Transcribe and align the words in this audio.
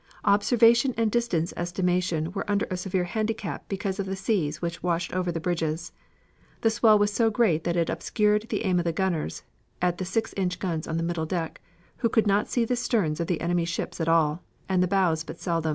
Observation 0.25 0.95
and 0.97 1.11
distance 1.11 1.53
estimation 1.55 2.31
were 2.31 2.49
under 2.49 2.65
a 2.71 2.75
severe 2.75 3.03
handicap 3.03 3.69
because 3.69 3.99
of 3.99 4.07
the 4.07 4.15
seas 4.15 4.59
which 4.59 4.81
washed 4.81 5.13
over 5.13 5.31
the 5.31 5.39
bridges. 5.39 5.91
The 6.61 6.71
swell 6.71 6.97
was 6.97 7.13
so 7.13 7.29
great 7.29 7.65
that 7.65 7.77
it 7.77 7.87
obscured 7.87 8.49
the 8.49 8.63
aim 8.65 8.79
of 8.79 8.85
the 8.85 8.93
gunners 8.93 9.43
at 9.79 9.99
the 9.99 10.05
six 10.05 10.33
inch 10.35 10.57
guns 10.57 10.87
on 10.87 10.97
the 10.97 11.03
middle 11.03 11.27
deck, 11.27 11.61
who 11.97 12.09
could 12.09 12.25
not 12.25 12.47
see 12.49 12.65
the 12.65 12.75
sterns 12.75 13.19
of 13.19 13.27
the 13.27 13.41
enemy 13.41 13.65
ships 13.65 14.01
at 14.01 14.09
all, 14.09 14.41
and 14.67 14.81
the 14.81 14.87
bows 14.87 15.23
but 15.23 15.37
seldom. 15.39 15.69